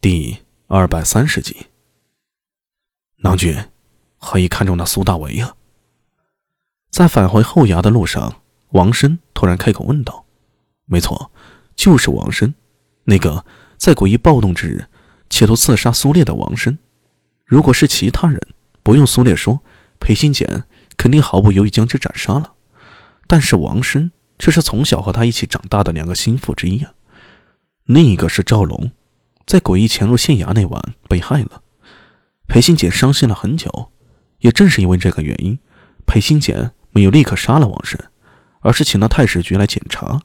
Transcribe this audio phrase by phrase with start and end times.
[0.00, 0.38] 第
[0.68, 1.66] 二百三十集，
[3.16, 3.64] 郎君，
[4.16, 5.56] 何以看中那苏大为呀？
[6.88, 10.24] 在返回后衙的路上，王生突然开口问道
[10.86, 11.32] ：“没错，
[11.74, 12.54] 就是王生，
[13.06, 13.44] 那个
[13.76, 14.86] 在诡异暴动之日
[15.28, 16.78] 企图刺杀苏烈的王生。
[17.44, 18.40] 如果是其他人，
[18.84, 19.60] 不用苏烈说，
[19.98, 20.62] 裴新简
[20.96, 22.52] 肯定毫不犹豫将之斩杀了。
[23.26, 26.94] 但是王生却是从小和他一起长大的两个心腹之一啊。
[27.82, 28.92] 另一个是赵龙。”
[29.48, 31.62] 在诡异潜入县衙那晚被害了，
[32.46, 33.90] 裴新简伤心了很久。
[34.40, 35.58] 也正是因为这个原因，
[36.04, 37.98] 裴新简没有立刻杀了王生，
[38.60, 40.20] 而是请到太史局来检查。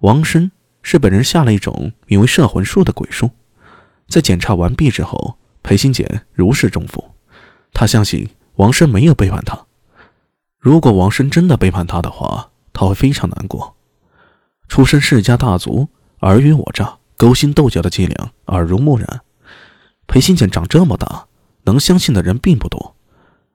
[0.00, 0.50] 王生
[0.82, 3.30] 是本人下了一种名为摄魂术的鬼术。
[4.08, 7.14] 在检查完毕之后，裴新简如释重负，
[7.72, 9.66] 他相信王生没有背叛他。
[10.58, 13.76] 如果王生真的背叛他的话，他会非常难过。
[14.66, 15.88] 出身世家大族，
[16.18, 16.98] 尔虞我诈。
[17.22, 19.20] 勾心斗角的伎俩耳濡目染，
[20.08, 21.28] 裴新简长这么大，
[21.62, 22.96] 能相信的人并不多。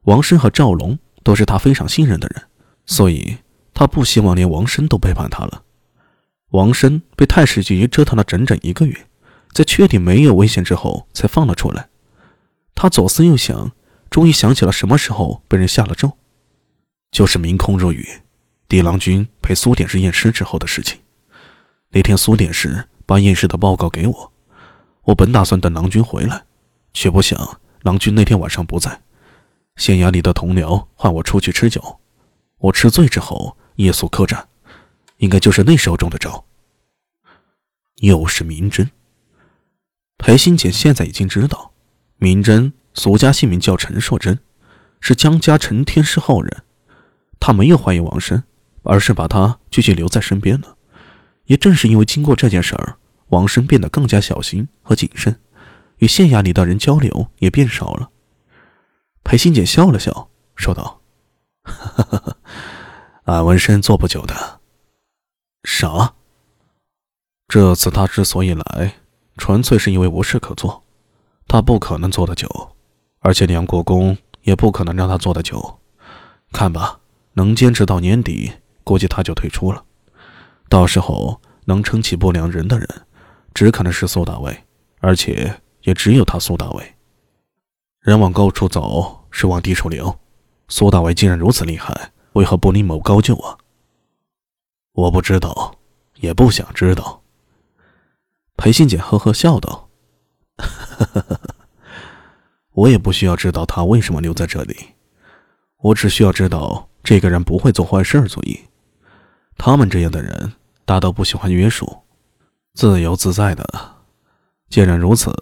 [0.03, 2.43] 王生和赵龙都是他非常信任的人，
[2.85, 3.39] 所以
[3.73, 5.63] 他不希望连王生都背叛他了。
[6.51, 9.05] 王生被太史局折腾了整整一个月，
[9.51, 11.89] 在确定没有危险之后才放了出来。
[12.73, 13.73] 他左思右想，
[14.09, 16.13] 终于想起了什么时候被人下了咒，
[17.11, 18.07] 就是明空入雨，
[18.69, 20.97] 狄郎君陪苏典士验尸之后的事情。
[21.89, 22.85] 那天苏典士。
[23.07, 24.33] 把验尸的报告给我，
[25.03, 26.45] 我本打算等郎君回来，
[26.93, 29.01] 却不想郎君那天晚上不在，
[29.77, 31.99] 县衙里的同僚唤我出去吃酒，
[32.57, 34.47] 我吃醉之后夜宿客栈，
[35.17, 36.45] 应该就是那时候中的招。
[38.01, 38.91] 又是明真。
[40.17, 41.71] 裴新简现在已经知道，
[42.17, 44.39] 明真俗家姓名叫陈硕贞，
[44.99, 46.63] 是江家陈天师后人，
[47.39, 48.43] 他没有怀疑王生，
[48.83, 50.76] 而是把他继续留在身边了。
[51.47, 52.97] 也正是因为经过这件事儿，
[53.29, 55.39] 王生变得更加小心和谨慎，
[55.97, 58.09] 与县衙里的人交流也变少了。
[59.23, 61.01] 裴新简笑了笑，说道
[61.63, 62.37] ：“哈哈哈
[63.25, 64.61] 俺纹身做不久的。
[65.63, 66.13] 啥？
[67.47, 68.95] 这次他之所以来，
[69.37, 70.83] 纯粹是因为无事可做，
[71.47, 72.75] 他不可能做得久，
[73.19, 75.79] 而且梁国公也不可能让他做得久。
[76.51, 76.99] 看吧，
[77.33, 78.51] 能坚持到年底，
[78.83, 79.85] 估计他就退出了。”
[80.69, 82.87] 到时候能撑起不良人的人，
[83.53, 84.65] 只可能是苏大伟，
[84.99, 86.95] 而且也只有他苏大伟。
[88.01, 90.19] 人往高处走，水往低处流。
[90.67, 93.57] 苏大伟既然如此厉害，为何不另谋高就啊？
[94.93, 95.75] 我不知道，
[96.15, 97.23] 也不想知道。
[98.57, 99.89] 裴信简呵呵笑道
[102.73, 104.75] ：“我也不需要知道他为什么留在这里，
[105.77, 108.59] 我只需要知道这个人不会做坏事而已。”
[109.57, 110.53] 他们这样的人
[110.85, 112.03] 大都不喜欢约束，
[112.73, 113.65] 自由自在的。
[114.69, 115.33] 既然如此，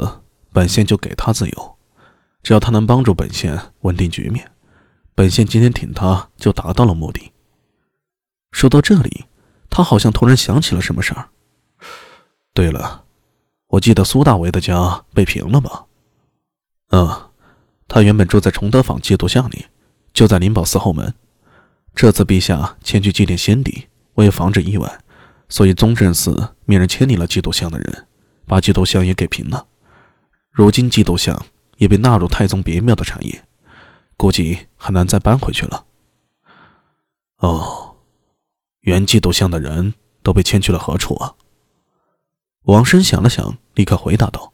[0.53, 1.77] 本县就给他自由，
[2.41, 4.51] 只要他能帮助本县稳定局面，
[5.13, 7.31] 本县今天挺他就达到了目的。
[8.51, 9.25] 说到这里，
[9.69, 11.29] 他好像突然想起了什么事儿。
[12.53, 13.03] 对了，
[13.67, 15.85] 我记得苏大为的家被平了吧？
[16.91, 17.29] 嗯，
[17.87, 19.65] 他原本住在崇德坊祭祖巷里，
[20.13, 21.13] 就在灵宝寺后门。
[21.93, 23.87] 这次陛下前去祭奠先帝。
[24.15, 24.99] 为防止意外，
[25.47, 28.07] 所以宗正寺命人迁离了基督像的人，
[28.45, 29.67] 把基督像也给平了。
[30.51, 31.45] 如今基督像
[31.77, 33.43] 也被纳入太宗别庙的产业，
[34.17, 35.85] 估计很难再搬回去了。
[37.37, 37.97] 哦，
[38.81, 39.93] 原基督像的人
[40.23, 41.35] 都被迁去了何处啊？
[42.63, 44.53] 王生想了想，立刻回答道：“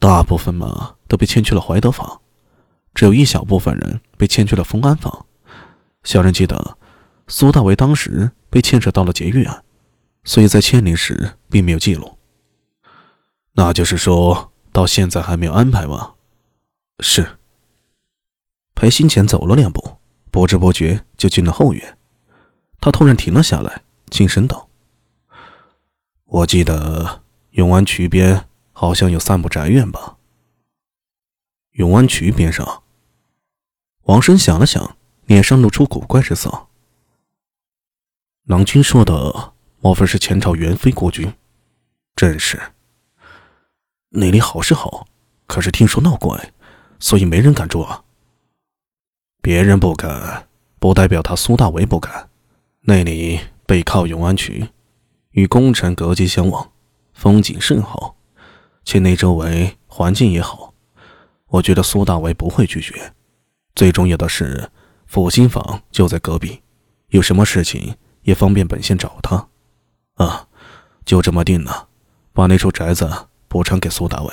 [0.00, 2.22] 大部分嘛都被迁去了怀德坊，
[2.94, 5.26] 只有一小部分人被迁去了丰安坊。
[6.04, 6.77] 小人记得。”
[7.28, 9.62] 苏大为当时被牵扯到了劫狱案，
[10.24, 12.18] 所以在迁离时并没有记录。
[13.52, 16.14] 那就是说到现在还没有安排吗？
[17.00, 17.38] 是。
[18.74, 19.98] 裴新前走了两步，
[20.30, 21.98] 不知不觉就进了后院。
[22.80, 24.68] 他突然停了下来，轻声道
[26.24, 30.16] ：“我记得永安渠边好像有三部宅院吧？”
[31.74, 32.84] 永安渠边上，
[34.04, 34.96] 王生想了想，
[35.26, 36.67] 脸上露出古怪之色。
[38.48, 41.30] 郎君说的，莫非是前朝元妃国君？
[42.16, 42.58] 正是。
[44.08, 45.06] 那里好是好，
[45.46, 46.34] 可是听说闹鬼，
[46.98, 48.02] 所以没人敢住啊。
[49.42, 50.48] 别人不敢，
[50.78, 52.30] 不代表他苏大为不敢。
[52.80, 54.70] 那里背靠永安渠，
[55.32, 56.72] 与宫城隔街相望，
[57.12, 58.16] 风景甚好，
[58.82, 60.72] 且那周围环境也好，
[61.48, 63.12] 我觉得苏大为不会拒绝。
[63.74, 64.70] 最重要的是，
[65.06, 66.62] 福兴坊就在隔壁，
[67.08, 67.94] 有什么事情？
[68.28, 69.48] 也方便本县找他，
[70.16, 70.46] 啊，
[71.06, 71.88] 就这么定了。
[72.34, 73.10] 把那处宅子
[73.48, 74.30] 补偿给苏大伟。